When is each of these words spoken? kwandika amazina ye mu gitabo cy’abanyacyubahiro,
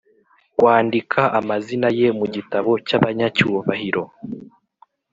kwandika 0.57 1.21
amazina 1.39 1.87
ye 1.99 2.07
mu 2.19 2.25
gitabo 2.35 2.71
cy’abanyacyubahiro, 2.87 4.03